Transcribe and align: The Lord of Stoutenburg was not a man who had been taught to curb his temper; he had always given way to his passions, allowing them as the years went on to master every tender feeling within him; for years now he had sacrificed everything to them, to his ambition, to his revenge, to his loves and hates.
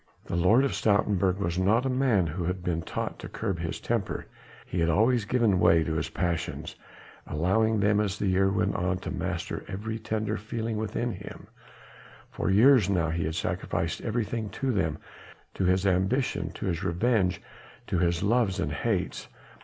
The 0.25 0.35
Lord 0.35 0.65
of 0.65 0.71
Stoutenburg 0.73 1.37
was 1.37 1.59
not 1.59 1.85
a 1.85 1.89
man 1.89 2.25
who 2.25 2.45
had 2.45 2.63
been 2.63 2.81
taught 2.81 3.19
to 3.19 3.29
curb 3.29 3.59
his 3.59 3.79
temper; 3.79 4.25
he 4.65 4.79
had 4.79 4.89
always 4.89 5.25
given 5.25 5.59
way 5.59 5.83
to 5.83 5.93
his 5.93 6.09
passions, 6.09 6.75
allowing 7.27 7.79
them 7.79 7.99
as 7.99 8.17
the 8.17 8.25
years 8.25 8.51
went 8.51 8.75
on 8.75 8.97
to 8.97 9.11
master 9.11 9.63
every 9.67 9.99
tender 9.99 10.37
feeling 10.37 10.77
within 10.77 11.11
him; 11.11 11.45
for 12.31 12.49
years 12.49 12.89
now 12.89 13.11
he 13.11 13.25
had 13.25 13.35
sacrificed 13.35 14.01
everything 14.01 14.49
to 14.49 14.71
them, 14.71 14.97
to 15.53 15.65
his 15.65 15.85
ambition, 15.85 16.49
to 16.53 16.65
his 16.65 16.83
revenge, 16.83 17.39
to 17.85 17.99
his 17.99 18.23
loves 18.23 18.59
and 18.59 18.71
hates. 18.71 19.27